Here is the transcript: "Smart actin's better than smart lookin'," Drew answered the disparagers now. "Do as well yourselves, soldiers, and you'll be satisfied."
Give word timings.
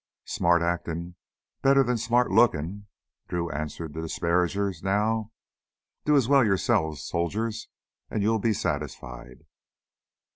"Smart 0.25 0.63
actin's 0.63 1.13
better 1.61 1.83
than 1.83 1.95
smart 1.95 2.31
lookin'," 2.31 2.87
Drew 3.27 3.51
answered 3.51 3.93
the 3.93 4.01
disparagers 4.01 4.81
now. 4.81 5.31
"Do 6.05 6.15
as 6.15 6.27
well 6.27 6.43
yourselves, 6.43 7.03
soldiers, 7.03 7.67
and 8.09 8.23
you'll 8.23 8.39
be 8.39 8.53
satisfied." 8.53 9.45